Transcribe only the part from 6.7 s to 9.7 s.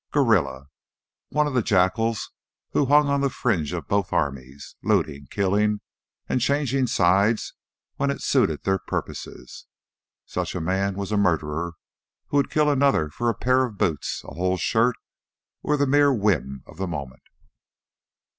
sides when it suited their purposes.